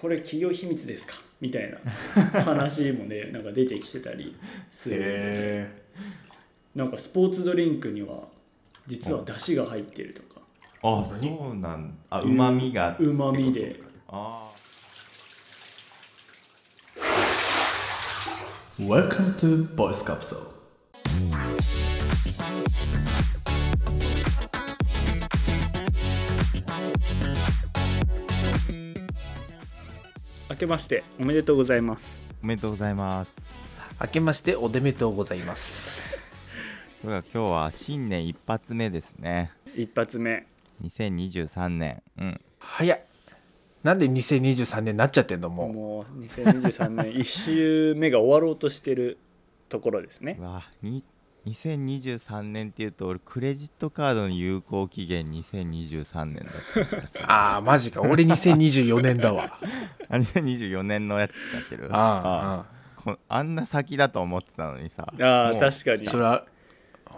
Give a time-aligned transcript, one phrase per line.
[0.00, 1.14] これ企業秘密ですか？
[1.40, 1.78] みたいな
[2.42, 4.34] 話もねなんか出てきてたり
[4.72, 5.66] する
[6.74, 8.28] のなんかスポーツドリンクには
[8.86, 10.40] 実は出汁が入ってるとか。
[10.82, 12.96] あそうなんあうまみが。
[12.98, 13.78] うまみで。
[14.08, 14.50] あ
[18.78, 20.59] え Welcome to Voice Capsule
[30.60, 32.22] けましておめでとうございます。
[32.42, 33.40] おめでとうございます。
[33.98, 36.18] 明けましておめでとうございます。
[37.00, 39.52] それでは今日は新年一発目ですね。
[39.74, 40.46] 一発目。
[40.82, 42.02] 2023年。
[42.18, 42.40] うん。
[42.58, 43.04] 早い
[43.82, 45.72] なんで2023年になっちゃってんのもう。
[45.72, 49.16] もう2023年1週目が終わろうとしてる
[49.70, 50.36] ところですね。
[50.38, 51.02] うわに
[51.46, 56.50] 2023年っていうと俺クレジットカードの有効期限2023年だ
[57.00, 58.00] った ああマジか。
[58.02, 59.58] 俺2024年だわ。
[60.10, 61.88] あ2024年のやつ使ってる。
[61.94, 65.06] ああこあんな先だと思ってたのにさ。
[65.18, 66.06] あ確かに。
[66.06, 66.44] それは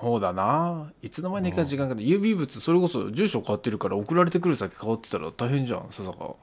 [0.00, 0.92] そうだな。
[1.02, 6.34] いつの間にか時間が郵便物それこそ住所変わってるから送られてくる先変わってたら大変じゃん笹川。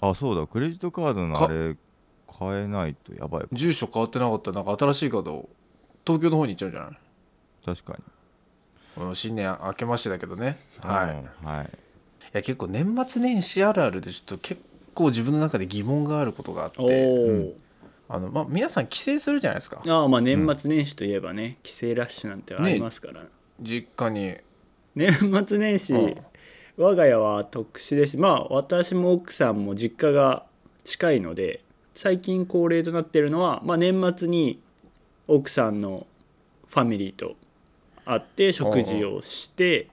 [0.00, 0.46] あそうだ。
[0.46, 1.76] クレジットカードのあれ
[2.38, 3.44] 変えないとやばい。
[3.52, 4.50] 住所変わってなかった。
[4.50, 5.48] らなんか新しいカード
[6.06, 6.98] 東京の方に行っちゃうんじゃない？
[7.66, 7.94] 確か
[8.96, 9.04] に。
[9.04, 10.58] うん新年明けましてだけどね。
[10.80, 11.70] はい、はい。
[12.36, 14.60] や結構年末年始あるあるでちょっと結
[14.94, 17.54] 構自分の中で疑問があることがあっおて
[18.08, 19.82] お、あの、まあ、皆さん帰省するじゃないですか。
[19.86, 23.24] ああまあ年末年始といえばね、帰省ラッシュなんてありますから、
[23.60, 24.36] 実家に。
[24.94, 25.12] 年
[25.46, 26.16] 末年始、うん。
[26.78, 28.12] 我が家は特殊です。
[28.12, 30.44] しまあ私も奥さんも実家が
[30.84, 31.62] 近いので
[31.94, 34.60] 最近恒例となっているのは、まあ、年末に
[35.26, 36.06] 奥さんの
[36.68, 37.34] ファミリーと
[38.06, 39.88] 会って食事をして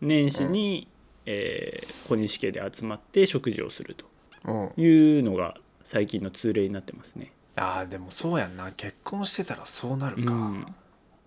[0.00, 0.88] 年始に、
[1.26, 3.96] えー小西家で集まって食事をする
[4.44, 4.68] うん。
[4.74, 5.54] というのが
[5.84, 7.32] 最近の通例になってますね。
[7.56, 8.72] あーでもそうやんな。
[8.72, 10.66] 結婚してたらそうなるか、うん、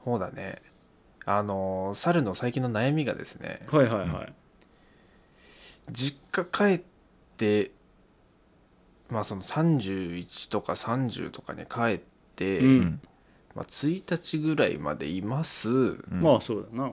[0.03, 0.61] そうだね。
[1.25, 3.59] あのー猿の最近の悩みがですね。
[3.67, 4.33] はいはいはい。
[5.91, 6.81] 実家帰っ
[7.37, 7.71] て
[9.09, 12.01] まあその31とか30とかに帰っ
[12.35, 13.01] て、うんうん
[13.55, 15.69] まあ、1日ぐらいまでいます。
[15.69, 16.21] うん。
[16.21, 16.91] まあそうだな。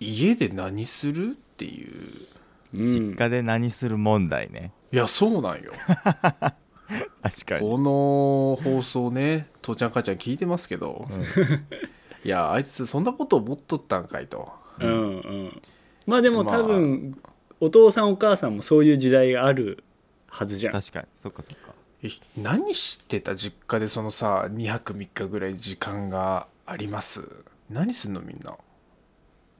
[0.00, 2.26] 家で何するっていう。
[2.74, 2.88] うん。
[2.88, 4.72] 実家で何する問題ね。
[4.90, 5.72] いやそうなんよ。
[7.22, 7.60] 確かに。
[7.60, 11.08] この放送ね父ちゃん母ちゃん聞いてますけど、
[12.24, 14.52] いやあいつそんなこと思っとったんかいと。
[14.80, 15.62] うんうん、
[16.06, 16.58] まあでもまあ。
[16.58, 17.16] 多分、
[17.60, 19.84] お父さんお母さんもそういう時代がある
[20.26, 20.72] はずじゃん。
[20.72, 21.06] 確かに。
[21.16, 21.72] そっかそっか。
[21.72, 21.81] え
[22.36, 27.44] 何してた実家でそのさ2泊3日ぐらい時間があります？
[27.70, 28.56] 何すんのみんな？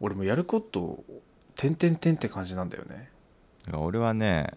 [0.00, 1.04] 俺もやること
[1.54, 3.10] 点々点って感じなんだよね。
[3.66, 4.50] だから俺はね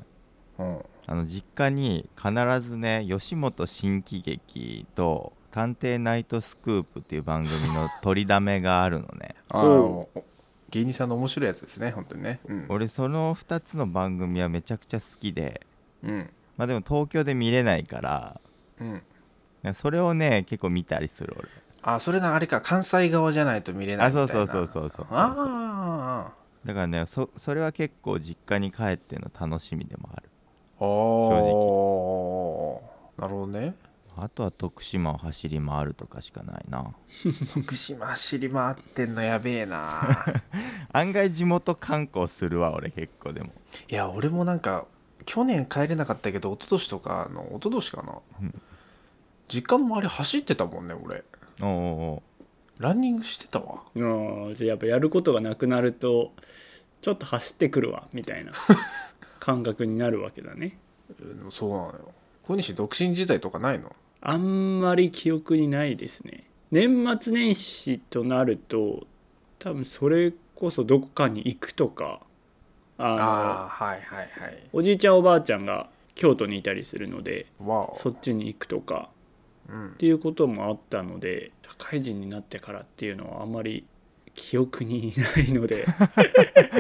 [0.58, 0.86] うん。
[1.08, 2.34] あの実家に必
[2.68, 9.36] ずね吉本新喜劇と「探偵ナイトスクープ」っていう番組の取りだめがあるのね。
[9.50, 10.24] あおの
[10.72, 12.40] 芸人さんの面白いやつですね本当にね。
[12.48, 15.62] うん、俺その2つの番組はめちゃくちゃ好きで。
[16.02, 18.40] うんまあでも東京で見れないから
[18.80, 21.50] うん、それをね結構見たりする俺。
[21.82, 22.62] あそれなあれか。
[22.62, 24.28] 関西側じゃないと見れないあみたいな。
[24.34, 26.34] そうそうそうそうそうそうあ
[26.66, 30.30] だからねそそれは結構実家に帰っての楽しみでもある。
[30.80, 30.86] あ
[33.18, 33.76] あなるほどね。
[34.18, 36.94] あとは徳島を走り回るとかしかないな。
[37.54, 40.26] 福島走り回ってんのやべえな。
[40.92, 43.52] 案外地元観光するわ俺結構でも。
[43.90, 44.86] いや俺もなんか
[45.26, 48.62] 去年帰れなかったけど一昨年とかの一昨年かな、うん。
[49.48, 51.24] 実家の周り走ってたもんね俺。
[51.62, 52.22] おうおうおう。
[52.84, 53.84] ランニングしてたわ。
[53.96, 54.00] う
[54.52, 56.32] んじゃあやっぱやることがなくなると
[57.02, 58.52] ちょっと走ってくるわみたいな
[59.40, 60.78] 感覚になるわけだね。
[61.20, 62.12] えーそうなのよ。
[62.44, 63.96] 小西独身時代とかないの？
[64.22, 66.46] あんまり記憶にないですね。
[66.72, 69.06] 年末年始となると
[69.60, 72.22] 多分それこそどこかに行くとか
[72.98, 74.64] あのああはいはいはい。
[74.74, 79.10] おじいちゃんおばあちゃんが京都にいたりするのでそっちに行くとか
[79.70, 79.88] うん。
[79.90, 83.86] っていうこともあったので社会人になってからっていうのはあまり
[84.34, 85.86] 記憶にないので。
[85.98, 86.06] ま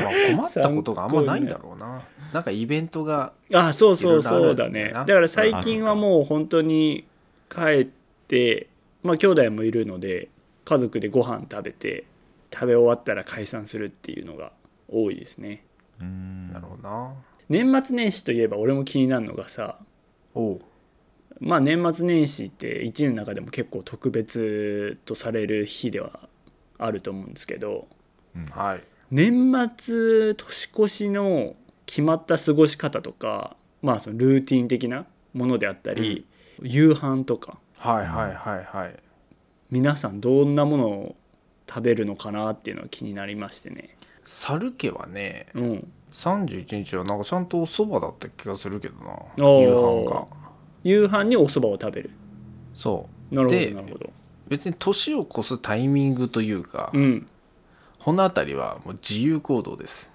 [0.10, 2.04] あ困ったことがあんまないんだろうな。
[2.34, 4.92] なんかイベントがあそうそうそうんだね。
[4.94, 7.06] だから最近はもう本当に
[7.50, 7.88] 帰っ
[8.28, 8.68] て
[9.04, 10.30] まあ兄弟もいるので
[10.66, 12.06] 家族でご飯食べて
[12.54, 14.52] 食べ終わったら解散するっていうのが
[14.90, 15.64] 多いですね
[16.02, 16.52] うーん。
[16.52, 17.14] なるほどな。
[17.50, 19.78] 年末年始といえば俺も気になるのがさ
[20.34, 20.62] おう。
[21.40, 26.28] まあ年末年始って1年の中でも結構特別とされる日では
[26.78, 27.88] あると思うんですけど
[28.36, 28.46] うん。
[28.46, 28.82] はい。
[29.12, 31.56] 年末年越しの
[31.86, 36.26] 決まった過ごし方とかまあそのルーティン的なものであったり、
[36.64, 38.96] 夕飯とかはいはいはいはい。
[39.70, 41.16] 皆さんどんなものを
[41.68, 43.98] 食べるのかなっていうのが気になりましてね。
[44.24, 45.88] 猿家はねうん。
[46.12, 49.12] 31日はなんかちゃんとお蕎麦だった気がするけどな。
[49.38, 50.28] 夕飯が。
[50.84, 52.12] 夕飯にお蕎麦を食べる。
[52.74, 53.36] そう。
[53.36, 54.10] なるほどでなるほど。
[54.48, 57.28] 別に年を越すタイミングというか、うん。
[58.00, 60.12] この辺りはもう自由行動です。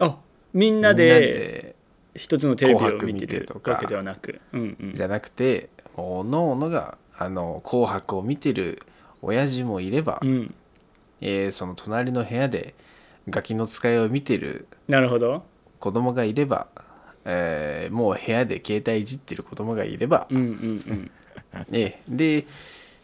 [0.00, 0.16] あ
[0.54, 1.76] みんみなで
[2.14, 4.40] 一つのテレビを見てるわけではなく。
[4.52, 4.94] うんうん。
[4.94, 8.82] じゃなくてもうおのおのがあの紅白を見てる
[9.20, 10.54] 親父もいれば、うん
[11.20, 12.74] えーその隣の部屋で
[13.28, 15.42] ガキの使いを見てるなるほど。
[15.78, 16.66] 子供がいれば、
[17.24, 20.46] えーもう部屋で携帯いじってる子供がいれば、うんうんう
[20.92, 21.10] ん。
[21.72, 22.46] えーで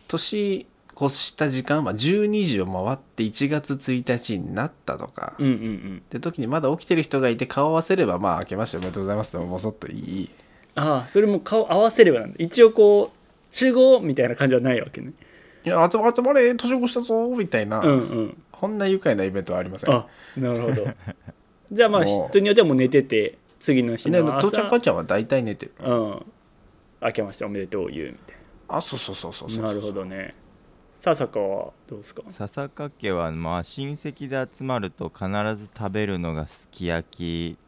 [0.09, 0.67] 年
[0.97, 6.03] 越した時間は12時を回って1月1日になったとか、うんうんうん。
[6.05, 10.31] って時にまだ起きてる人がいて顔合わせればまあ明けましておめでとうございますってもうそっといい。
[10.77, 12.37] ああそれも顔合わせればなんだ。
[12.39, 15.13] 一応こう集合みたいな感じはないわけね
[15.65, 18.43] いや集まれ集まれ年越したぞみたいな、うんうん。
[18.53, 19.95] こんな愉快なイベントはありません。
[19.95, 20.07] あ
[20.37, 20.87] なるほど。
[21.73, 24.49] じゃあまあもう人によってはもう寝てて次の日ねの朝。
[24.49, 25.73] 父ちゃん母ちゃんは大体寝てる。
[25.81, 26.27] うん。
[27.03, 28.37] 明けましておめでとうを言うみたい
[28.69, 30.35] あそうそうそうそうそうななるほどね。
[30.95, 32.23] 笹川はどうですか？
[32.31, 37.59] 笹掛家はまあ親戚で集まると必ず食べるのがすき焼き。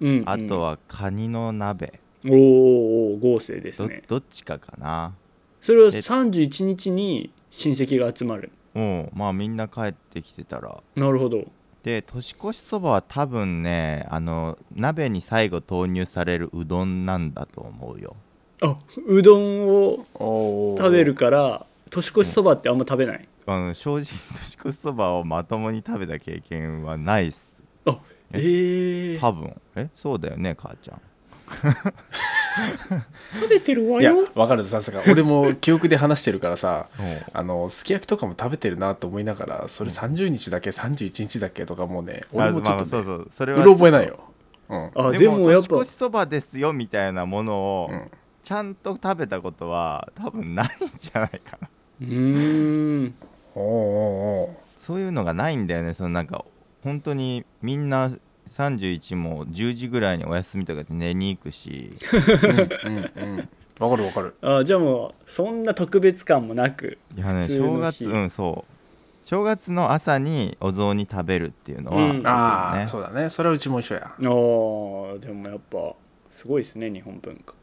[0.00, 4.02] うん、うん、あとはカニの鍋、おーおー豪勢ですどね。
[4.06, 5.14] どっちかかな。
[5.60, 8.50] それはえ31日に親戚が集まる。
[8.74, 9.10] うん。
[9.14, 10.82] まあみんな帰ってきてたら。
[10.94, 11.44] なるほど。
[11.82, 18.14] で年越しそばは多分ねあの鍋に最後投入されるうどんなんだと思うよ。
[18.60, 18.76] あ
[19.06, 23.26] うどんを食べるから年越しそばってあんま食べない。
[23.46, 24.04] あの正直
[24.34, 27.62] 年越しそばをまともに食べた経験はないっす。
[27.86, 27.98] あ
[28.32, 29.14] え？
[29.14, 29.54] え多分。
[29.76, 29.88] え？
[29.94, 31.00] そうだよね母ちゃん
[33.34, 35.02] 食べてるわいやよわかるさすが。
[35.06, 37.04] 俺も記憶で話してるからさうん。
[37.32, 43.28] あのすき焼きとかも食べてるなと思いながらそれ30日だけ31日だけとかもうね俺もちょっと、ねあまあそうそう。
[43.30, 44.18] それうはろ覚えないよ、
[44.68, 48.10] うん、あでもでもやっぱ年越しそばですよみたいなものをうん。
[48.42, 50.68] ちゃんと食べたことは多分ないん
[50.98, 51.68] じゃないかな。
[52.00, 53.14] うーん。
[53.56, 54.56] おうおうおう。
[54.76, 55.94] そういうのがないんだよね。
[55.94, 56.44] そのなんか
[56.84, 58.12] 本当にみんな
[58.56, 61.92] 31も10時ぐらいにお休みとかで寝に行くし。
[62.84, 63.48] うんうん
[63.78, 64.34] わかるわかる。
[64.40, 68.72] あじゃあもうそんな特別感もなくいやね正月うんそう。
[69.26, 72.26] 正月の朝にお雑煮食べるっていうのは、うん。
[72.26, 72.86] ああ、ね。
[72.86, 73.28] そうだね。
[73.28, 74.14] それはうちも一緒や。
[74.18, 75.94] あーでもやっぱ
[76.30, 77.54] すごいですね日本文化。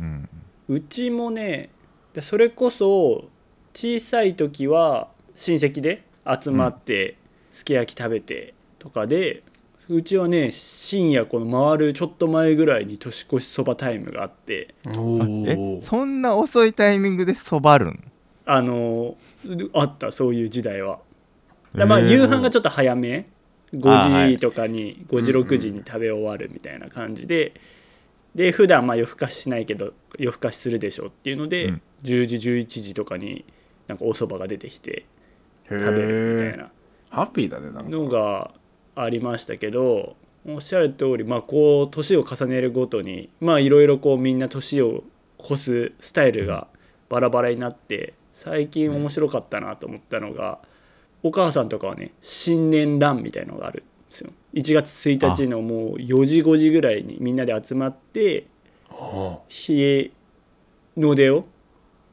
[0.00, 0.28] うん、
[0.68, 1.68] うちもね
[2.14, 3.28] でそれこそ
[3.74, 7.16] 小さい時は親戚で集まって
[7.52, 9.42] すき焼き食べてとかで、
[9.90, 14.74] うちはね深夜この回るちょっと前ぐらいに年越しそばタイムがあって。
[14.86, 15.78] おえ？
[15.78, 18.04] おそんな遅いタイミングでそばるん？
[18.44, 19.16] あの
[19.74, 20.98] あったそういう時代は。
[21.74, 23.28] だまあ夕飯がちょっと早め。
[23.82, 27.54] あはい5時とかに5時うんうん6時に食べ終わるみたいな感じで。
[28.34, 31.82] で普段まあ夜更かししないけど夜更かしするでしょっていうので、うん。
[32.04, 33.44] 10時11時とかに
[33.88, 35.06] なんかお蕎麦が出てきて
[35.64, 36.70] へ食べるみたいえな
[37.10, 37.90] ハッピーだねなんか。
[37.90, 38.52] のが
[39.02, 40.16] ありましたけど
[40.46, 45.04] おっしゃる通りまあこう年を重ねるごとにまあいろいろこうみんな年を
[45.40, 46.66] 越すスタイルが
[47.08, 50.60] バラバラになって最近面白かったなと思ったのが、
[51.24, 54.30] お母さんとかはね新年ランみたいのがあるんですよ。
[54.54, 58.46] 1月1日のもう4時5時ぐらいにみんなで集まって
[58.90, 60.10] お冷え
[60.96, 61.46] の出を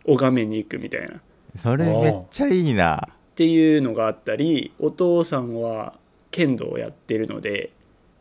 [0.06, 1.22] 拝めに行くみたいな。
[1.56, 3.08] それめっちゃいいな。
[3.08, 5.94] っていうのがあったりお父さんは
[6.36, 7.72] 剣道をやってるので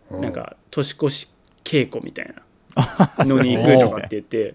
[0.09, 1.29] うなんか年越し
[1.65, 2.43] 稽古みたいな。
[3.25, 4.55] のに行くとかって言って。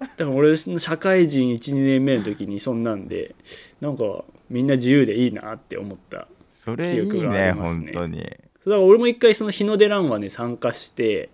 [0.00, 3.34] だから俺社会人12年目の時にそんなんで
[3.80, 7.92] なんかみんな自由でいいなって思ったそれいい記憶があねりますね。
[7.92, 8.20] 本当に。
[8.22, 11.28] だから俺も一回その日の出ランはね参加して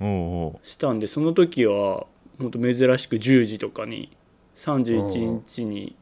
[0.00, 0.08] おう
[0.56, 2.06] おしたんでその時は
[2.38, 4.10] 本当珍しく10時とかに
[4.56, 5.96] 31日に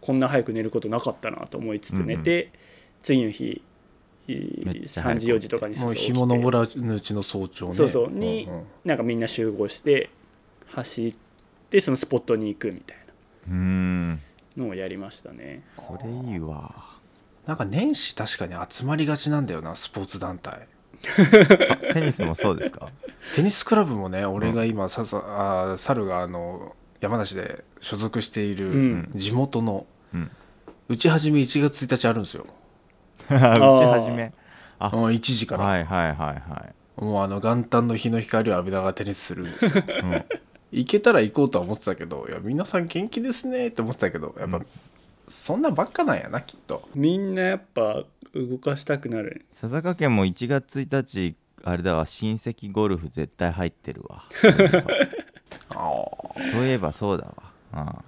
[0.00, 2.52] こんな早く寝ることなかったなと思いつつ寝て、
[3.02, 3.62] 次の日
[4.28, 7.74] 3く時4時とかにもう日も昇らぬうちの早朝ね。
[7.74, 8.10] そうそう。
[8.10, 8.64] にんん。
[8.84, 10.10] なんかみんな集合して
[10.68, 11.14] 走っ
[11.70, 12.98] てそのスポットに行くみたい
[13.48, 14.10] うーん。
[14.12, 14.18] な
[14.56, 15.62] のをやりましたね。
[15.78, 16.72] それいいわ。
[17.46, 20.66] なんか年始確かに集まりがちなんだよなスポーツ団体。
[21.92, 22.88] テニスもそうですか？
[23.34, 29.12] テニスクラブもね俺が今ささあー猿があの山梨で所属しているうん。
[29.14, 30.30] 地元のうん。
[30.88, 32.46] 打ち始め1月1日あるんですよ、
[33.30, 34.32] 打ち始め。
[34.78, 34.90] あ。
[34.94, 36.66] うん1時から、はいはいはいは
[36.98, 37.04] い。
[37.04, 39.72] もうあの元旦の日の光を浴びながらテニスするんですよ。
[40.04, 40.24] うん。
[40.72, 44.60] 行けたら行こうとは思ってたけどいや皆さん元気ですねって思ってたけどやっぱ、
[45.28, 46.88] そんなばっかなんやなきっと。
[46.94, 48.02] みんなやっぱ
[48.34, 49.46] 動かしたくなる。
[49.52, 54.24] 笹坂家も1月1日あれだわ親戚ゴルフ絶対入ってるわ。
[55.70, 55.78] ああ
[56.52, 57.34] そういえばそうだわ。
[57.72, 58.02] あ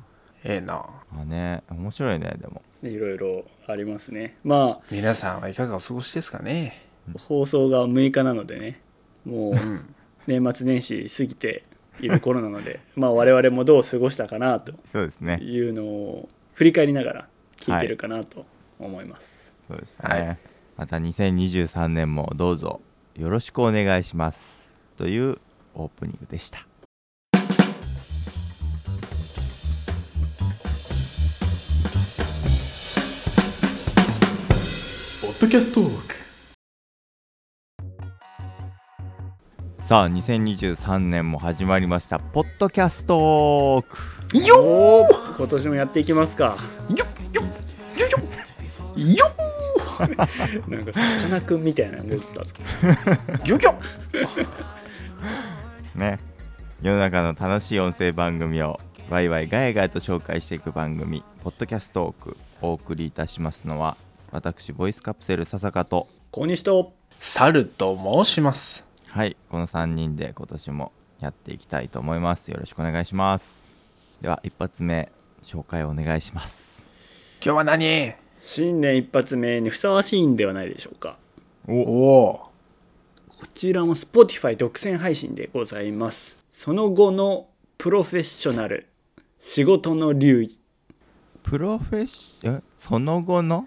[0.47, 0.85] ええな。
[1.13, 2.63] あね面白いねでも。
[2.83, 4.39] いろいろありますね。
[4.45, 6.83] ま皆さんはいかがお過ごしですかね？
[7.15, 8.81] あ放送が6日なのでね。
[9.25, 9.95] もううん。
[10.27, 11.65] 年末年始過ぎて
[12.01, 15.39] いる頃なので まあ我々もどう過ごしたかなとそうですね。
[15.43, 18.45] いうのを振り返りながら聞いてるかなと
[18.79, 20.39] 思います、そうですね、はい。
[20.77, 22.81] また2023年もどうぞ
[23.15, 24.73] よろしくお願いします。
[24.97, 25.39] という
[25.75, 26.67] オープニングでした
[35.37, 36.15] ッドキャストーク。
[39.85, 42.19] さあ2023年も始まりました。
[42.19, 43.99] ポッドキャストーク。
[44.57, 46.57] おー今年もやっていきますか。
[46.89, 49.31] よっよっよっよよ
[50.69, 52.55] なんかさかなクンみたいなの出てたぞ
[53.45, 53.75] っ よっよ
[55.95, 56.19] ね。
[56.81, 63.99] 世の中の楽しい音声番組をワイワイガヤガヤと紹介していく番組ポッドキャストークお送りいたしますのは
[64.37, 66.93] 私ボイスカプセル笹香と小西と。
[67.19, 68.87] サルと申します。
[69.09, 72.51] はいこの3人で今年もやっていきたいと思います。
[72.51, 73.67] よろしくお願いします。
[74.21, 75.11] では一発目
[75.43, 76.85] 紹介お願いします。
[77.43, 78.13] 今日は何？
[78.43, 81.17] 新年一発目にふさわしいんではないでしょうか。
[81.67, 81.73] お。
[81.81, 82.51] お
[83.29, 86.37] こちらも Spotify 独占配信でございます。
[86.53, 88.87] その後のプロフェッショナル
[89.41, 90.59] 仕事の流儀
[91.43, 92.61] プロフェッシえ？
[92.77, 93.67] その後の？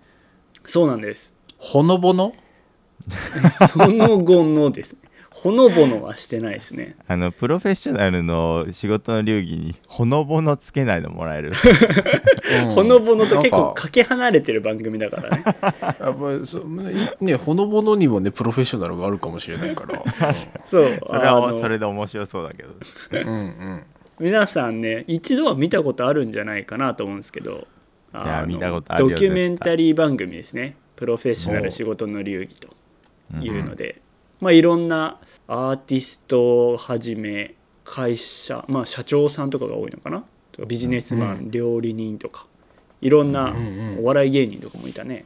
[0.69, 1.33] そうなんです。
[1.57, 2.33] ほのぼの？
[3.69, 4.99] その後のですね。
[5.31, 6.95] ほのぼのはしてないですね。
[7.07, 11.53] あのプロフェッショナルの仕事の流儀にほのぼのつけないのもらえる。
[12.65, 15.43] う んほのぼのと結構かかけ離れてる番組だからね。
[15.45, 16.65] やっぱりそい
[17.25, 20.03] ねほのぼのにもねプロフェッショナルがあるかもしれないから。
[20.65, 20.99] そう。
[21.03, 22.69] それはそれで面白そうだけど。
[23.11, 23.83] うんうん。
[24.19, 27.65] 皆さんね一度は見たことあるんじゃないかなと思うんですけど
[28.13, 30.75] や見たことあるよドキュメンタリー番組ですね。
[30.95, 32.69] プロフェッショナル仕事の流儀と
[33.33, 34.01] うんいうので、
[34.41, 40.23] まあいろんなアーティストをはじめ会社まあ社長さんとかが多いのかな。
[40.67, 42.45] ビジネスマン、う料理人とか。
[43.01, 43.99] いろんなうんうん。
[43.99, 45.25] お笑い芸人とかもいたね。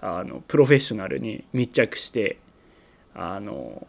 [0.00, 2.38] あのプロフェッショナルに密着して
[3.14, 3.86] あの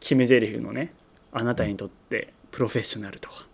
[0.00, 0.92] 決め台詞のね
[1.32, 3.44] あなたにとってプロフェッショナルとは。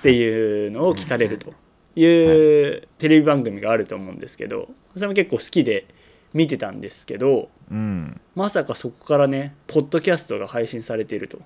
[0.00, 1.54] っていうのを聞かれると
[1.94, 5.86] いうテレビ番組があると思うんですけどそれも結構好きで
[6.32, 8.20] 見てたんですけどうん。
[8.34, 11.38] まさかそこからねポッドキャストが配信されていると。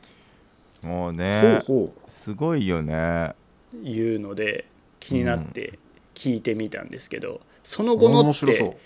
[0.82, 3.34] もうほうねほすごいよね。
[3.82, 4.66] いうので
[5.00, 5.78] 気になって
[6.14, 8.76] 聞いてみたんですけど、そのう後のっ面白そて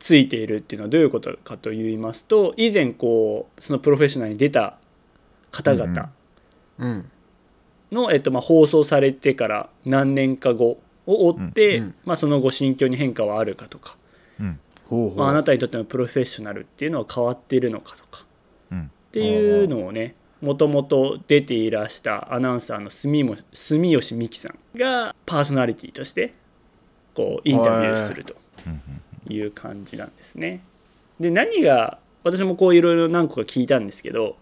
[0.00, 4.78] ついているっていうのはどういうことかと言いますと以前こうそのプロフェッショナルに出た
[5.50, 6.10] 方々
[6.78, 7.10] ううん
[7.92, 11.84] の、えっと、まあ放送されてから何年か後を追って、うん。
[11.84, 11.94] うん。
[12.04, 13.96] まあ、その後心境に変化はあるかとか、
[14.40, 14.60] うん。
[14.88, 18.24] ほうほう、まあ、あなたにとってのプロフェッショナルっていうのは変わっているのかとか
[18.72, 18.82] うん。
[19.08, 26.34] っていうのをねもともと出ていらしたアナウンサーの住も住吉美樹さんがパーソナリティとして
[27.14, 28.80] こうインタビューするとうん
[29.30, 30.62] いう感じなんですね。
[31.20, 34.36] で何が私もこういろいろ何個か聞いたんですけど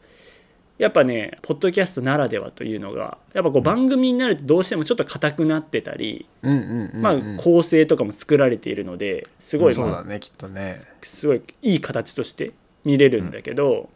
[0.78, 7.02] やっぱねポッドキャストならではというのがやっぱこう番組になるとどうしてもちょっと硬くなってたり、うんうんうんうん。
[7.02, 10.82] まあ構成とかも作られているのですごい、まあそうだねきっとね。
[11.02, 12.52] すごいいい形として
[12.84, 13.88] 見れるんだけど、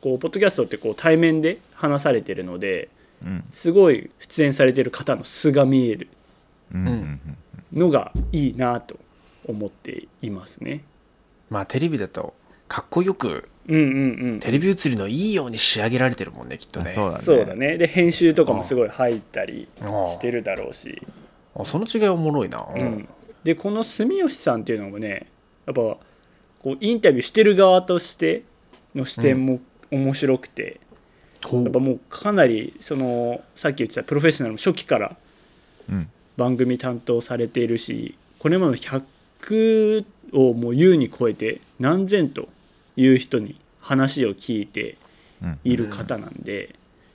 [0.00, 2.88] こうポッドキャストってこう対面で話されてるので
[3.24, 3.44] うん。
[3.52, 6.08] すごい出演されてる方の素が見える
[7.72, 8.96] のがいいなと
[9.46, 10.84] 思っていますね。
[11.50, 12.34] まあテレビだと
[12.68, 14.40] かっこよくうんうんうん。
[14.40, 16.94] テレビ映りのいいように仕上げられてるもんねきっとね。
[16.96, 17.24] あそうだね。
[17.24, 17.78] そうだね。
[17.78, 21.00] で編集とかもすごい入ったりしてるだろうし、
[21.54, 23.08] あその違いおもろいな、うん、
[23.44, 25.26] でこの住吉さんっていうのもね
[25.66, 25.98] やっぱこ
[26.66, 28.42] うインタビューしてる側として
[28.94, 29.60] の視点も
[29.90, 30.80] 面白くて、
[31.44, 31.64] ほう。
[31.64, 35.16] やっぱもうかなりそのさっき言ってたプロフェッショナルも初期から
[35.88, 36.10] うん。
[36.36, 42.48] 番組担当されているしこれまでの100をもう優に超えて何千と
[43.00, 44.96] いう人に話を聞いて
[45.42, 45.58] うん。
[45.64, 46.74] いる方なんで、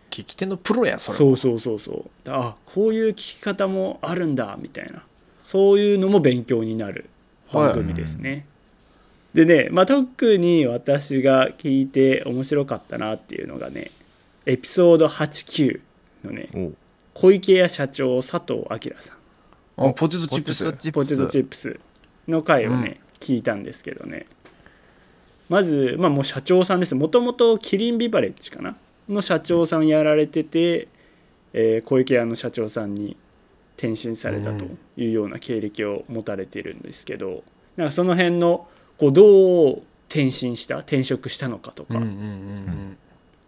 [0.10, 1.92] 聞き手のプロやそれそうそうそうそ
[2.26, 2.30] う。
[2.30, 5.04] あこういう聞き方もあるんだみたいな。
[5.42, 7.06] そういうのも勉強になる
[7.54, 8.48] 番組ですね、
[9.36, 13.92] でね、まあ、特に私が聞いて面白かったなっていうのがね
[14.48, 15.82] エピソード89
[16.24, 16.50] のね
[17.14, 19.88] 小池屋社長佐藤明さん。
[19.88, 20.64] あポテトチップス。
[20.64, 21.80] ポテトチッポテトチップス
[22.28, 24.26] の回をね、聞いたんですけどね
[25.50, 28.76] まず、まあ、もう社長さんですもともとキリンビバレッジかな？
[29.08, 30.88] の社長さんやられてて、
[31.54, 33.16] えー小池屋の社長さんに
[33.78, 34.66] 転身されたと
[34.98, 37.44] いうような経歴を持たれているんですけど、
[37.76, 40.78] なんかその辺のこうどう転身した？
[40.78, 42.02] 転職したのかとか、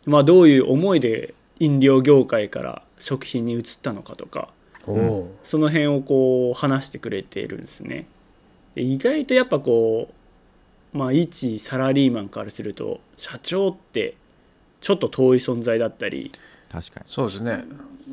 [0.05, 4.49] まあ、どういう思いで飲料業界から食品に移ったのかとか。
[5.43, 8.07] その辺をこう話してくれているんですね。
[8.73, 10.13] で意外とやっぱこう
[10.97, 14.17] まあ一サラリーマンからすると社長って
[14.81, 16.31] ちょっと遠い存在だったり、
[16.71, 17.05] 確かに。
[17.07, 17.63] そうですね。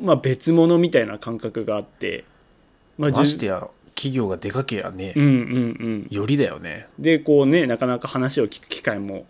[0.01, 2.25] まあ、別物みたいな感覚があって、
[2.97, 6.07] まあ、ましてや企業がでかけやね、うんうんうん。
[6.09, 6.87] よりだよね。
[6.99, 9.25] でこうねなかなか話を聞く機会も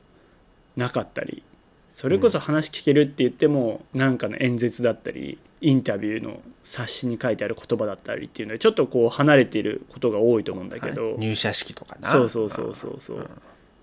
[0.76, 1.44] なかったり
[1.96, 11.20] それこそ話聞けるって言っても何かの演説だったりインタビューの冊子に書いてある言葉だったりっていうのでちょっとこう離れていることが多いと思うんだけど、はい。
[11.20, 12.12] 入社式とかな。
[12.12, 13.18] そうそうそうそうそう。
[13.20, 13.32] だか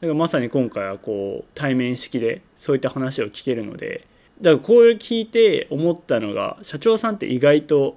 [0.01, 4.07] らまさに今回はこう対面式でそういった話を聞けるので
[4.41, 7.97] だからこういう聞いて思ったのが社長さんって意外と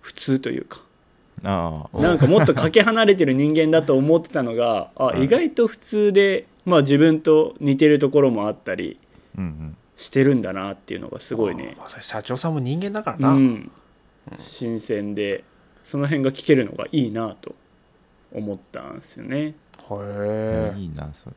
[0.00, 0.82] 普通というか。
[1.42, 2.00] ああ。
[2.00, 8.98] なんかもっとかけ離れてる人間だと思ってたのがあうん 意外と普通で、まあ、自分と似てるところもあったり。
[9.36, 11.74] うんうんしてるんだなっていうのがすごいね。
[11.76, 13.70] あ、まあ社長さんも人間だからうな、ん、
[14.40, 15.44] 新鮮で
[15.84, 17.54] その辺が聞けるのがいいなと
[18.32, 19.38] 思ったんですよね。
[19.38, 19.54] へ
[19.90, 21.36] えいいなそれ。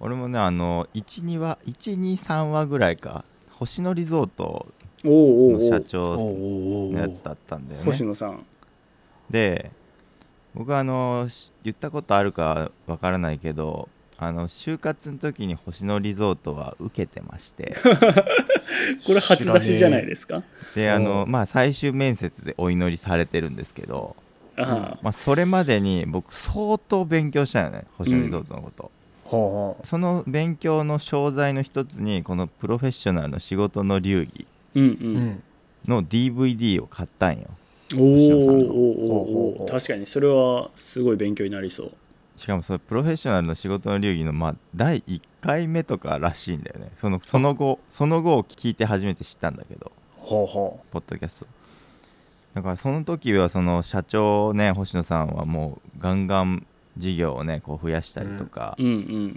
[0.00, 4.66] 俺もねあの12話123話ぐらいか星野リゾート
[5.04, 7.84] の社長のやつだったんだよね。
[7.84, 8.44] 星野さん。
[9.30, 9.70] で
[10.54, 13.88] 僕はあのし言ったことあるかわからないけど
[14.24, 17.76] あの就活の時に星野リゾートは受けてまして。
[19.06, 20.42] これ初出しじゃないですか？
[20.74, 24.16] であのおうまあ最終面接でお祈りされてるんですけど、
[24.56, 28.90] ああまあ、それまでに僕相当勉強したよね星野リゾートのこと、
[29.24, 34.86] ほうほその勉強の商材の一つにこのプロフェッショナルの仕事の流儀うんう。
[34.86, 35.42] ううんん
[35.86, 37.48] の DVD を買ったんよ。
[37.94, 38.66] おお星野さんの。
[38.66, 41.92] おおほうほうほうお確かにそれはすごい勉強になりそう。
[42.36, 46.90] しかもそのプロフェッショナルの仕事の流儀のまあ第1回目とからしいんだよね。
[46.96, 49.92] そのその後その後を聞いて初めて知ったんだけど。
[50.16, 51.46] ほうほポッドキャスト。
[52.54, 56.66] だからその時はその社長ね星野さんはもうガンガン
[56.96, 58.76] 事業をねこう増やしたりとか。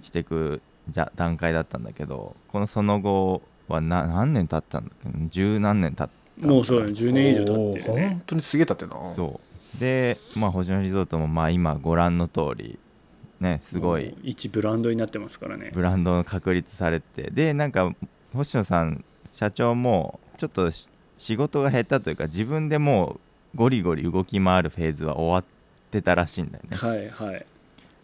[0.04, 5.28] していくじゃ段階だったんだけどこのその後はな何年経ったんだっけ？
[5.30, 6.10] 十何年経っ
[6.42, 6.94] たもうそうだね。
[6.94, 8.08] 10う年以上経ってね。
[8.10, 8.22] 本。
[8.28, 9.14] 当にすげえ経ってんな。
[9.14, 9.40] そ
[9.76, 9.80] う。
[9.80, 12.78] でまあ星野リゾートもまあ今ご覧の通り
[13.40, 15.72] ねすごい一ブランドになってますからね。
[15.74, 17.94] ブランドの確立されててでなんか
[18.34, 23.20] 星野さん社長もちょっとし仕事が下手というか自分でも
[23.54, 25.44] うゴリゴリ動き回るフェーズは終わっ
[25.92, 27.46] てたらしいんだよねはいはい。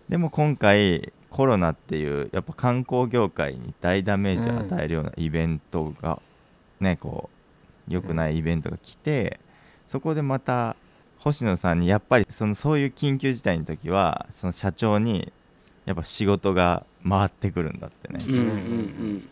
[0.07, 6.21] でも今回コロナっていうやっぱ観光業界に大ダメージを与えるようなイベントが、
[6.81, 7.29] ねこ
[7.89, 9.39] う良くないイベントが来て、
[9.87, 10.75] そこでまた
[11.23, 15.31] 星野さんにやっぱりそのそういう緊急事態の時はその社長に
[15.85, 19.29] やっぱ仕事が回ってくるんだってね、うんうんうん。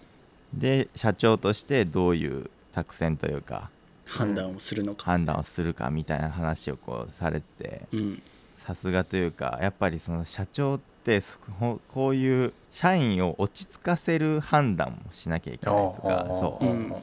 [0.54, 3.72] で社長としてどういう作戦というか
[4.06, 5.04] 判断をするのか。
[5.06, 8.22] 判断をするかみたいな話をこうされててうん。
[8.54, 11.24] さすがというかやっぱりその社長って
[11.58, 16.94] こういう社員を落ち着かせる判断もしなきゃいけないとかそううん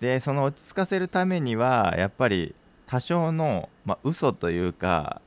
[0.00, 2.56] でその落ち着かせるためにはやっぱり
[2.92, 5.20] 多少の、まあ、嘘というか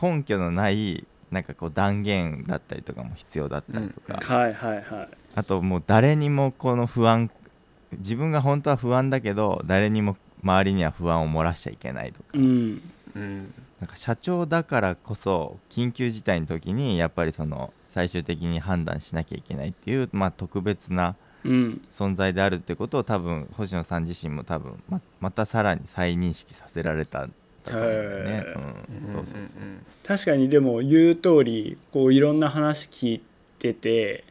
[0.00, 5.08] 根拠のないなんかこう断言だったりとかも必要だったりとか、はいはいはい。
[5.34, 7.30] あともう誰にもこの不安
[7.92, 12.82] 自分が本当は不安だけど誰にも周りには不安を漏らしちゃいけないとか、うん。
[13.14, 21.80] うんなんか社長だからこそ緊急事態の時にやっぱりその最終的に判断しなきゃいけないっていう、まあ、特別なうん。
[21.90, 27.32] 存在であるってことを多分星野さん自身も多分ままたさらに再認識させられたん
[27.64, 28.44] だと思うんだよね。
[30.06, 33.22] 確かにでも言う通りこういろんな話聞い
[33.58, 34.24] てて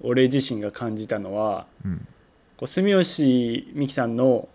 [0.00, 2.06] 俺自身が感じたのはうん。
[2.56, 4.48] こう住吉美樹さんの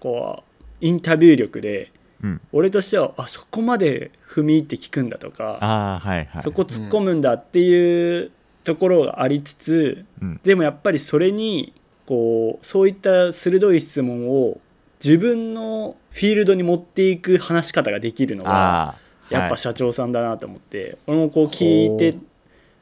[0.00, 5.58] こうインタビュー力でうん、俺としてはあそこまで踏み入って聞くんだとか
[6.02, 6.42] はいはい。
[6.42, 8.30] そこ突っ込むんだっていう
[8.62, 10.40] ところがありつつうん。
[10.44, 11.72] でもやっぱりそれに
[12.06, 14.58] こうそういった鋭い質問を
[15.02, 18.96] 自分のフィールドに持っていく話し方ができるのが
[19.30, 22.18] やっぱ社長さんだなと思って、俺もこう聞いて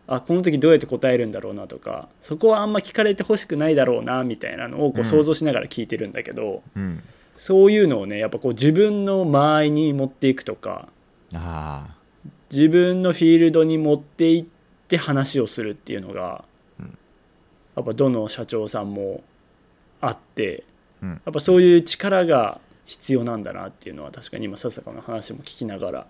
[0.08, 5.08] あこの時どうやって答えるんだろうなとかそこはあんま聞かれてほしくないだろうなみたいなのをこううん。
[5.08, 7.02] 想像しながら聞いてるんだけど、うん。
[7.36, 10.88] そういうのをねやっぱこう自分の間合いに持っていくとか
[11.32, 11.94] あ
[12.50, 14.44] 自分のフィールドに持っていっ
[14.88, 16.44] て話をするっていうのが、
[16.80, 16.98] うん。
[17.76, 19.22] やっぱどの社長さんも
[20.00, 20.64] あってうん
[21.02, 26.06] やっぱそういう力が必要なんだなっていうのは確かに今笹香の話も聞きながら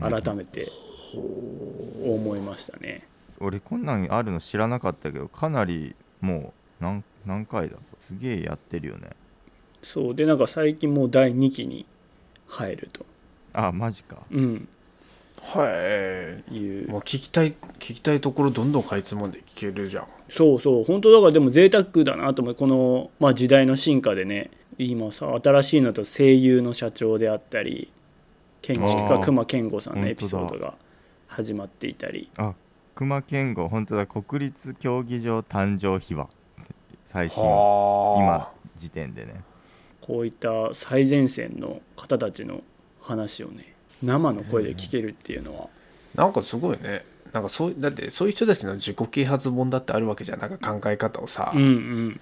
[0.00, 0.68] 改めて
[1.14, 3.06] 思いましたね。
[3.38, 7.76] 俺こんなんあるの知らなかったけどかなりもう何何回だ
[8.08, 9.10] すげえやってるよね。
[9.84, 10.14] そう。
[10.14, 11.86] でなんか最近もう第2期に
[12.46, 13.06] 入ると、
[13.52, 14.22] あマジか。
[14.30, 14.68] うん、
[15.40, 15.66] は
[16.50, 16.54] い。
[16.54, 16.88] いう。
[16.88, 20.06] もう聞きたい聞きたいところどんどんかいつまんで聞けるじゃん。
[20.30, 22.54] そうそう本当だからでも贅沢だなと思う。
[22.54, 27.90] この、まあ、時代の進化でね今さ新しいのと声優の社長であったり
[28.62, 30.74] 建築家熊健吾さんのエピソー本ドが
[31.26, 32.30] 始まっていたり。
[32.36, 32.54] あ
[32.94, 34.06] 熊健吾本当だ。
[34.06, 36.28] 国立競技場誕生秘話。
[37.04, 39.42] 最新は今時点でね。
[40.00, 42.62] こういった最前線の方たちの
[43.00, 43.71] 話をね
[44.02, 45.68] 生の声で聞けるっていうのは。
[46.14, 47.04] なんかすごいね。
[47.32, 50.40] なんかそうだってそういう人たちの自己啓発本だってあるわけじゃん。
[50.40, 52.20] なんか考え方をさ、うんうん。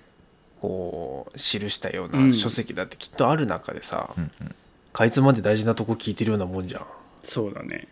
[0.60, 1.40] こう記
[1.70, 2.28] したよううん。
[2.28, 4.54] な書籍だってきっとある中でさ、うんうん。
[4.92, 6.86] かいつまで大事なとこ聞いてるようなもんじゃん。
[7.24, 7.88] そうだね。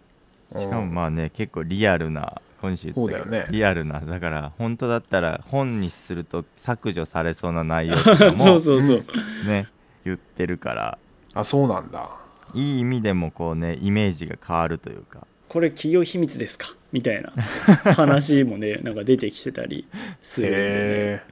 [0.57, 3.53] しかもまあね結構リアルな今週言ってたけどそうだよね。
[3.53, 4.01] リアルな。
[4.01, 9.05] だから本当だったら本にすると削除されそうな内容とか そもうそうそう。
[9.47, 9.69] ね
[10.05, 10.99] 言ってるから。
[11.35, 12.09] あそうなんだ
[12.55, 15.27] いい意味でもこうねイメージが変わるというか。
[15.49, 16.75] これ企業秘密ですか？
[16.93, 17.31] みたいな
[17.95, 19.87] 話もねなんか出てきてたり
[20.23, 20.63] するんでね。
[20.65, 21.23] へ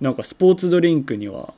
[0.00, 1.54] なんかスポーツドリンクには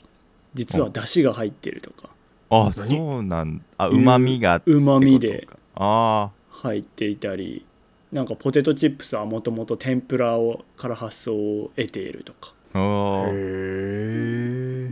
[0.54, 2.08] 実は出汁が入ってるとか。
[2.50, 2.96] あ何？
[2.96, 5.48] そうなんあうまみがうまみで。
[5.74, 7.64] あ入っていたり
[8.12, 12.52] なんかポテトチップスはもともと天ぷらをから発想を得ているとか。
[12.74, 12.78] へ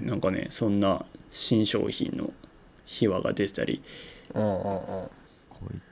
[0.02, 2.30] えなんかねそんな新商品の
[2.92, 3.82] 秘話が出てたり。
[4.34, 4.60] うんうんうん。
[4.60, 5.08] 小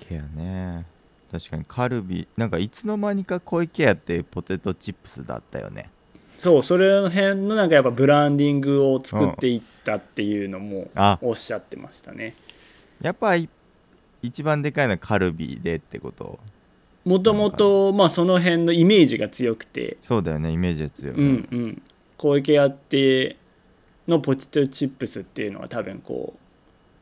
[0.01, 0.87] 池屋ね。
[1.33, 5.89] 確かにカルビなんかいつの間にか小池屋ってポテトチップスだったよね。
[6.43, 11.19] そうそれの辺のなんかやっぱブランディングを作っていったっていうのもあ。
[11.23, 12.35] おっしゃってましたね。
[13.01, 13.49] やっぱい
[14.23, 16.39] 一番でかいのはカルビでってこと？
[17.05, 19.99] もともとまあその辺のイメージが強くて。
[20.03, 21.83] そうだよねイメージが強い、うんうん。
[22.17, 23.37] 小池屋って
[24.09, 26.39] のポテトチップスっていうのは多分こう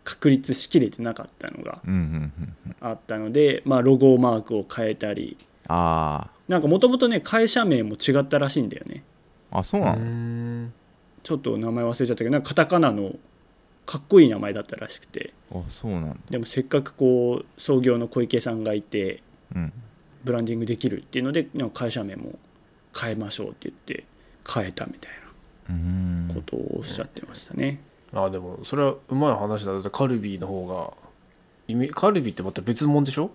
[0.08, 1.82] 確立しきれてなかったのが
[2.80, 9.04] あったので、まあ、ロゴマークを変えたりあなんかもともとね会社名も違ったらしいんだよね。
[9.50, 10.72] ああそうなの、ん
[11.22, 13.16] ちょっと名前忘れちゃったけどなんかカタカナの
[13.84, 15.34] かっこいい名前だったらしくて。
[15.52, 16.16] あそうなんだ。
[16.30, 19.22] でもせっかくこう創業の小池さんがいて
[19.54, 19.72] うん。
[20.24, 22.38] ブランディングできるっていうのでなんか会社名も
[22.98, 24.04] 変えましょうって言って
[24.50, 25.12] 変えたみたい
[25.68, 26.28] うーん。
[26.28, 27.80] なことをおっしゃってましたね、
[28.14, 29.72] あでもそれはうまい話だ。
[29.72, 30.92] だってカルビーの方が
[31.66, 33.30] イメカルビーってまた別物でしょ？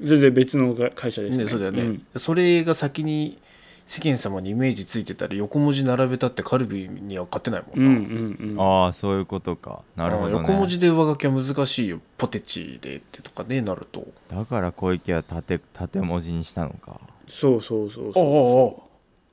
[0.00, 1.44] 全然別の会社ですね。
[1.44, 2.06] ねそうだよね、ん。
[2.16, 3.38] それが先に
[3.86, 9.82] 世間様にイメージついてたら横文字並べたってカルビーには勝てないもうんんな、うんうんああそういうことか。
[9.96, 12.00] なるほど、ね、うん横文字で上書きは難しいよ。
[12.18, 14.06] ポテチでってとかねなると。
[14.28, 17.00] だから小池は縦縦文字にしたのか。
[17.30, 18.82] そうそうそうおそうお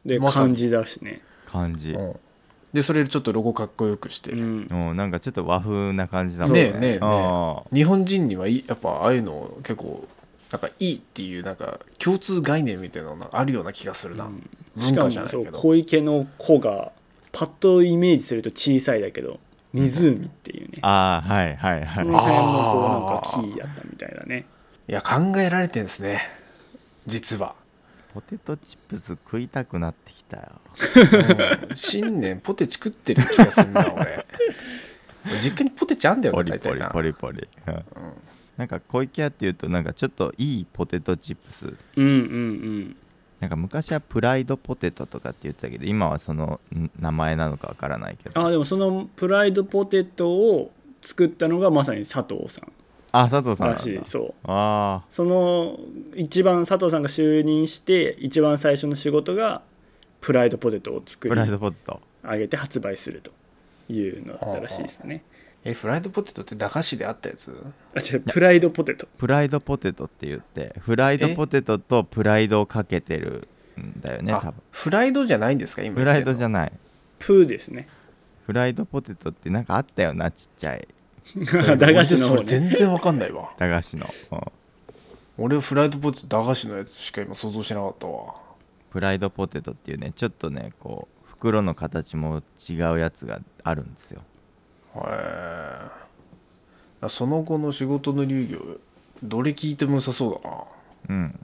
[0.05, 0.45] でまさに。
[0.47, 1.21] 漢字だしね。
[1.45, 2.15] 漢字、うん
[2.73, 4.67] でそれちょっとロゴかっこよくして、うん。
[4.69, 6.67] うん、なんかちょっと和風な感じだもんね。
[6.67, 10.07] えねえね日本人にはいいやっぱああいうの結構
[10.51, 14.43] なんかいいっていうなんか共通概念みたいなのがあるような気がするな、うん。
[14.75, 16.91] 文化じゃないしかもそうけど小池の「子」が
[17.31, 19.39] パッとイメージすると小さいだけど
[19.73, 20.77] 湖っていうね。
[20.81, 22.05] ああはいはいはい。
[22.05, 24.45] その辺もこうなんかキーやったみたいだね。
[24.87, 26.21] いや考えられてんですね。
[27.05, 27.55] 実は、
[28.13, 30.43] ポテトチップス食いたくなってきたよ。
[31.69, 34.25] う ん新年ポテチ食ってる気がするな俺。
[35.39, 37.83] 実家にポテチあんだよポリポリポリポリ、うん。
[38.57, 41.73] なんか小池屋っていうとなんかちょっといいポテトチップス。
[41.97, 42.95] うんうん
[43.39, 48.41] なんか昔はプライドポテトとかって言ってたけど今はそのん名前なのかわからないけど。
[48.41, 52.71] うんあでもそのプライドポテトを作ったのがまさに佐藤さん
[53.11, 54.33] あ佐藤さんならしいそう。
[54.43, 55.79] あその
[56.15, 59.61] 一番佐藤さんが就任して一番最初の仕事が
[60.21, 62.01] プライドポテトを作あプライりドポテト。
[62.23, 63.31] 上げて発売すると
[63.91, 65.23] いうのだったらしいですね。
[65.63, 67.51] えフライドポテトって駄菓子であったやつ？
[67.95, 69.07] あ違うプライドポテト。
[69.17, 73.47] プライドポテトって言ってフライドポテトとプライドをかけてる
[73.79, 74.53] んだよね多あ分。
[74.71, 75.81] フライドじゃないんですか？
[75.81, 76.61] 今フライドじゃない。
[76.63, 76.71] ない
[77.19, 77.87] プーですね。
[78.45, 80.87] フライドポテトってなんかあったよなちっちゃい
[81.77, 83.51] 駄菓子の方それね全然わかんないわ。
[83.57, 84.39] 駄菓子の、うん。
[85.37, 88.35] 俺はフライドポテト駄菓子のやつしか今想像してなかったわ。
[88.89, 94.21] プライドポテトっていうねちょっとねこう袋の形も違うやつがあるんですよ。
[94.95, 94.99] へ
[97.01, 98.57] えその後の仕事の流儀
[99.23, 100.57] どれ聞いても良さそうだな。
[101.09, 101.39] うん。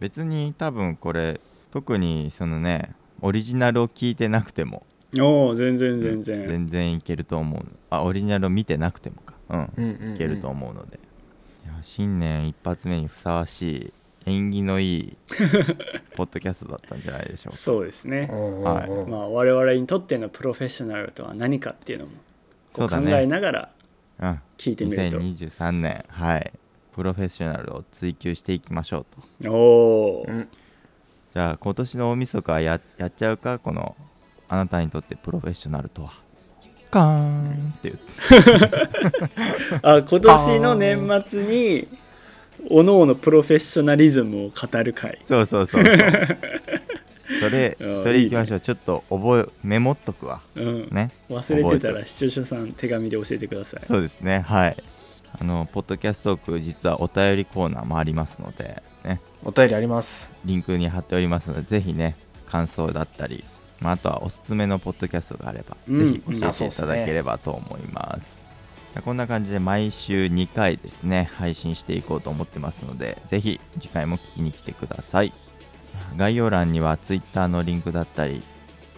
[0.00, 4.84] 別に多分これ特にそのねオリジナルを聞いてなくても
[5.20, 7.62] おお全然全然、全然いけると思う。
[7.90, 9.34] あオリジナルを見てなくてもか。
[9.50, 9.72] うん。
[9.76, 10.98] うんうん、うん、いけると思うので、
[11.64, 13.92] いや新年一発目にふさわしい
[14.26, 15.16] 縁起のいい
[16.16, 17.58] ポッドキャストだったんじゃないでしょうか。
[17.58, 18.28] そうですね。
[18.30, 19.10] はい。
[19.10, 22.12] まあ我々にとってのプロフェッショナルとは何かっていうのも
[22.72, 23.68] こ考えながら
[24.20, 24.40] うん。
[24.56, 26.52] 聞いてみると、2023年はい。
[26.94, 29.06] プロフェッショナルを追求していきましょう
[29.42, 29.50] と。
[29.50, 30.48] おお、うん。
[31.34, 33.58] じゃあ今年の大晦日はややっちゃうか？
[33.58, 33.96] この
[34.48, 36.12] あなたにとってプロフェッショナルとは？
[36.90, 38.02] カーンって言って。
[39.82, 41.88] あ今年の年末に
[42.70, 45.18] おのおのプロフェッショナリズムを語る会。
[45.22, 45.96] そうそうそうそう。
[47.40, 48.02] それうん。
[48.02, 48.60] それいきましょう。
[48.60, 50.40] ちょっと覚えメモっとくわ。
[50.54, 51.10] うん、ね？
[51.28, 53.80] 忘れてたら視聴者さん手紙で教えてください。
[53.80, 54.44] そうですね。
[54.46, 54.76] はい。
[55.36, 59.20] あのポッドキャストトーク実はお便りコーナーもありますのでね。
[59.42, 60.30] お便りあります。
[60.44, 63.42] リンクに貼っておりますのでぜひね感想だったり、
[63.80, 65.96] まあ、あとはおすすめのポッドキャストがあれば、うん。
[65.96, 68.40] ぜひ教えていただければと思います,、
[69.02, 75.32] こんな感じで毎週2回ですね配信していこうと思ってますのでぜひ次回も聞きに来てください。
[76.16, 78.42] 概要欄には Twitter のリンクだったり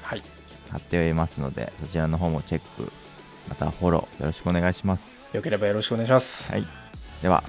[0.02, 0.22] はい。
[0.70, 2.90] 貼っておりますのでそちらの方もチェック
[3.48, 5.34] またフォローよろしくお願いします。
[5.36, 6.66] よければよろしくお願いします、はい、
[7.22, 7.42] では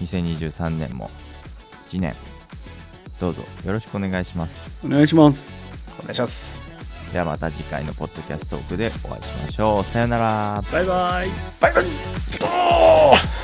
[0.00, 1.10] 2023年も
[1.90, 2.14] 1年
[3.20, 4.80] どうぞよろしくお願いします。
[4.84, 5.59] お願いします
[6.00, 6.58] お願いします。
[7.12, 9.84] ではまた次回のポッドキャストトークでお会いしましょう。
[9.84, 10.62] さよなら。
[10.72, 11.28] バイバイ。
[11.60, 13.39] バイバイ